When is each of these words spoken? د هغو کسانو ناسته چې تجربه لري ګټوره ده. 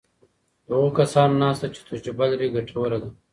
د 0.65 0.67
هغو 0.77 0.89
کسانو 0.99 1.39
ناسته 1.43 1.67
چې 1.73 1.79
تجربه 1.89 2.25
لري 2.31 2.47
ګټوره 2.55 2.97
ده. 3.03 3.09